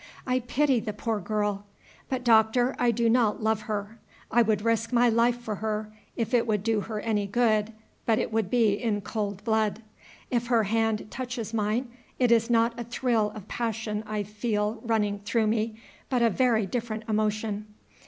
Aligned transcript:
I 0.25 0.39
pity 0.39 0.79
the 0.79 0.93
poor 0.93 1.19
girl; 1.19 1.63
but, 2.09 2.23
Doctor, 2.23 2.75
I 2.79 2.89
do 2.89 3.07
not 3.07 3.43
love 3.43 3.61
her. 3.69 3.99
I 4.31 4.41
would 4.41 4.63
risk 4.63 4.91
my 4.91 5.09
life 5.09 5.37
for 5.37 5.57
her, 5.57 5.93
if 6.15 6.33
it 6.33 6.47
would 6.47 6.63
do 6.63 6.79
her 6.81 6.99
any 7.01 7.27
good, 7.27 7.71
but 8.07 8.17
it 8.17 8.33
would 8.33 8.49
be 8.49 8.73
in 8.73 9.01
cold 9.01 9.43
blood. 9.43 9.83
If 10.31 10.47
her 10.47 10.63
hand 10.63 11.11
touches 11.11 11.53
mine, 11.53 11.91
it 12.17 12.31
is 12.31 12.49
not 12.49 12.79
a 12.79 12.83
thrill 12.83 13.29
of 13.35 13.47
passion 13.47 14.03
I 14.07 14.23
feel 14.23 14.81
running 14.83 15.19
through 15.19 15.45
me, 15.45 15.79
but 16.09 16.23
a 16.23 16.31
very 16.31 16.65
different 16.65 17.03
emotion. 17.07 17.67